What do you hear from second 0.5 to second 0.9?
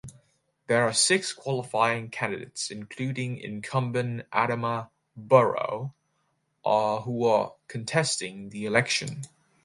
There